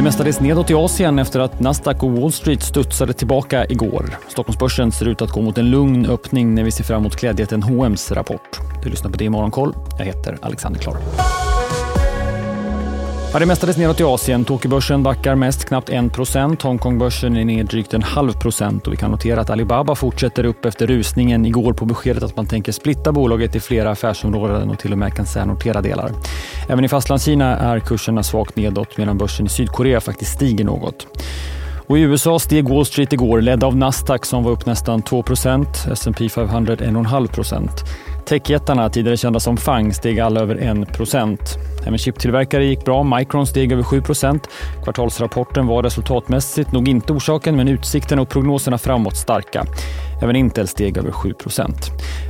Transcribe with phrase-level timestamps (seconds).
[0.00, 4.18] Det mestadels nedåt i Asien efter att Nasdaq och Wall Street studsade tillbaka igår.
[4.28, 7.62] Stockholmsbörsen ser ut att gå mot en lugn öppning när vi ser fram emot klädjätten
[7.62, 8.60] H&M's rapport.
[8.82, 9.74] Du lyssnar på det i Morgonkoll.
[9.98, 10.96] Jag heter Alexander Klar.
[13.32, 14.44] Ja, det mestades neråt nedåt i Asien.
[14.44, 19.10] Tokyobörsen backar mest knappt 1 Hongkongbörsen är ner drygt en halv procent och vi kan
[19.10, 23.56] notera att Alibaba fortsätter upp efter rusningen igår på beskedet att man tänker splitta bolaget
[23.56, 26.10] i flera affärsområden och till och med kan särnotera delar.
[26.68, 31.06] Även i Fastlandskina är kurserna svagt nedåt medan börsen i Sydkorea faktiskt stiger något.
[31.86, 35.92] Och I USA steg Wall Street igår, ledd av Nasdaq som var upp nästan 2%
[35.92, 37.68] S&P 500 1,5%
[38.26, 40.96] Techjättarna, tidigare kända som FANG, steg alla över 1
[41.86, 43.02] Även chiptillverkare gick bra.
[43.02, 44.40] Micron steg över 7%
[44.84, 49.66] Kvartalsrapporten var resultatmässigt nog inte orsaken, men utsikterna och prognoserna framåt starka.
[50.22, 51.74] Även Intel steg över 7%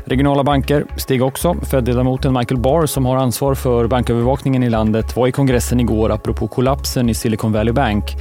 [0.05, 1.55] Regionala banker steg också.
[1.55, 6.49] Fed-ledamoten Michael Barr, som har ansvar för bankövervakningen i landet, var i kongressen igår apropå
[6.49, 8.17] kollapsen i Silicon Valley Bank.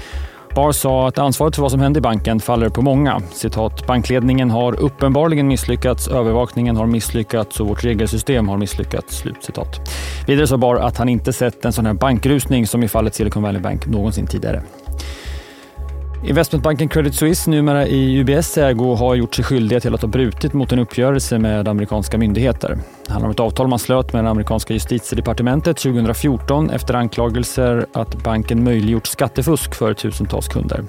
[0.55, 3.21] Barr sa att ansvaret för vad som hände i banken faller på många.
[3.31, 9.17] Citat, bankledningen har uppenbarligen misslyckats, övervakningen har misslyckats och vårt regelsystem har misslyckats.
[9.17, 9.79] Slutcitat.
[10.29, 13.43] Vidare sa Barr att han inte sett en sån här bankrusning som i fallet Silicon
[13.43, 14.61] Valley Bank någonsin tidigare.
[16.25, 20.53] Investmentbanken Credit Suisse, numera i UBS ägo, har gjort sig skyldiga till att ha brutit
[20.53, 22.77] mot en uppgörelse med amerikanska myndigheter.
[23.05, 28.23] Det handlar om ett avtal man slöt med det amerikanska justitiedepartementet 2014 efter anklagelser att
[28.23, 30.83] banken möjliggjort skattefusk för tusentals kunder.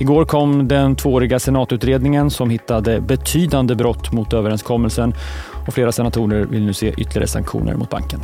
[0.00, 5.14] Igår kom den tvååriga senatutredningen som hittade betydande brott mot överenskommelsen
[5.66, 8.20] och flera senatorer vill nu se ytterligare sanktioner mot banken.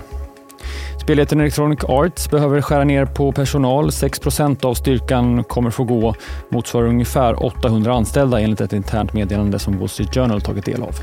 [1.05, 3.91] Spelheten Electronic Arts behöver skära ner på personal.
[3.91, 6.15] 6% av styrkan kommer få gå,
[6.49, 10.95] motsvarar ungefär 800 anställda enligt ett internt meddelande som Wall Street Journal tagit del av.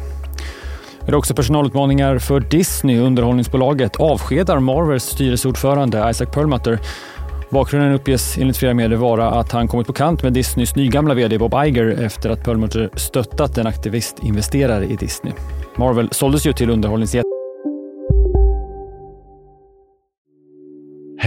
[1.05, 2.99] Det är också personalutmaningar för Disney.
[2.99, 6.80] Underhållningsbolaget avskedar Marvels styrelseordförande Isaac Perlmutter.
[7.49, 11.38] Bakgrunden uppges enligt flera medier vara att han kommit på kant med Disneys nygamla vd
[11.38, 15.33] Bob Iger efter att Perlmutter stöttat en aktivistinvesterare i Disney.
[15.76, 17.30] Marvel såldes ju till underhållningsjätten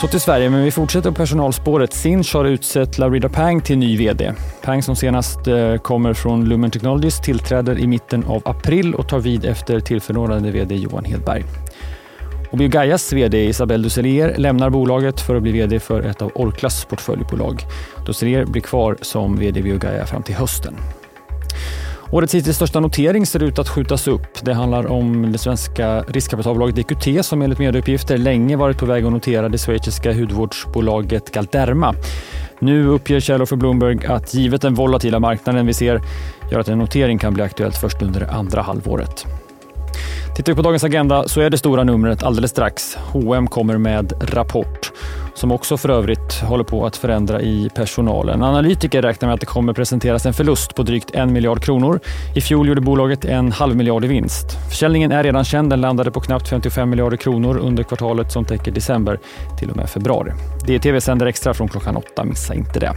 [0.00, 1.92] Så till Sverige, men vi fortsätter på personalspåret.
[1.92, 4.32] Sinch har utsett Laurida Pang till ny VD.
[4.62, 9.18] Pang som senast eh, kommer från Lumen Technologies tillträder i mitten av april och tar
[9.18, 11.44] vid efter tillförordnade VD Johan Hedberg.
[12.50, 16.84] Och Biogaias VD Isabelle Dusselier lämnar bolaget för att bli VD för ett av Orklas
[16.84, 17.62] portföljbolag.
[18.06, 20.74] Dusselier blir kvar som VD Biogaia fram till hösten.
[22.10, 24.44] Årets hittills största notering ser ut att skjutas upp.
[24.44, 29.12] Det handlar om det svenska riskkapitalbolaget EQT som enligt medieuppgifter länge varit på väg att
[29.12, 31.94] notera det schweiziska hudvårdsbolaget Galderma.
[32.58, 36.00] Nu uppger källor för Bloomberg att givet den volatila marknaden vi ser
[36.50, 39.26] gör att en notering kan bli aktuellt först under det andra halvåret.
[40.36, 42.96] Tittar vi på dagens agenda så är det stora numret alldeles strax.
[43.12, 44.85] H&M kommer med rapport
[45.36, 48.42] som också för övrigt håller på att förändra i personalen.
[48.42, 52.00] Analytiker räknar med att det kommer presenteras en förlust på drygt en miljard kronor.
[52.36, 54.46] I fjol gjorde bolaget en halv miljard i vinst.
[54.70, 55.70] Försäljningen är redan känd.
[55.70, 59.18] Den landade på knappt 55 miljarder kronor under kvartalet som täcker december
[59.58, 60.32] till och med februari.
[60.66, 62.24] DTV sänder extra från klockan åtta.
[62.24, 62.92] Missa inte det.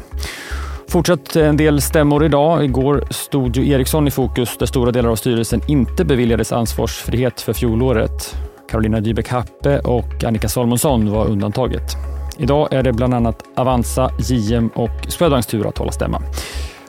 [0.88, 2.66] Fortsatt en del stämmor idag.
[2.66, 7.53] Igår stod ju Ericsson i fokus där stora delar av styrelsen inte beviljades ansvarsfrihet för
[7.53, 8.35] fjolåret.
[8.69, 12.09] Carolina Dybeck Happe och Annika Salmonsson var undantaget.
[12.41, 16.22] Idag är det bland annat Avanza, JM och Swedbanks tur att hålla stämma.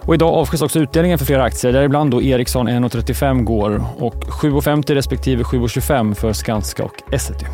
[0.01, 4.95] Och idag avskärs också utdelningen för flera aktier, däribland då Ericsson 1,35 går och 7,50
[4.95, 7.47] respektive 7,25 för Skanska och Essity.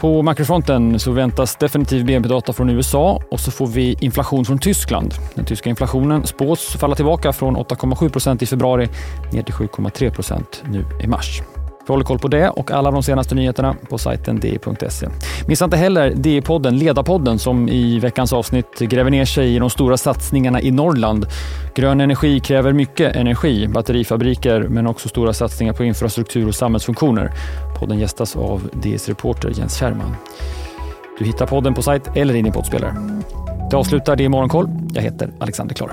[0.00, 5.14] På makrofronten så väntas definitiv BNP-data från USA och så får vi inflation från Tyskland.
[5.34, 8.88] Den tyska inflationen spås falla tillbaka från 8,7% i februari
[9.32, 11.42] ner till 7,3% nu i mars.
[11.90, 15.08] Vi håller koll på det och alla de senaste nyheterna på sajten di.se.
[15.46, 19.96] Missa inte heller DI-podden, Ledarpodden, som i veckans avsnitt gräver ner sig i de stora
[19.96, 21.26] satsningarna i Norrland.
[21.74, 27.30] Grön energi kräver mycket energi, batterifabriker, men också stora satsningar på infrastruktur och samhällsfunktioner.
[27.80, 30.16] Podden gästas av DIs reporter Jens Kärrman.
[31.18, 32.94] Du hittar podden på sajt eller i din poddspelare.
[33.70, 34.68] Det avslutar DI Morgonkoll.
[34.94, 35.92] Jag heter Alexander Klara.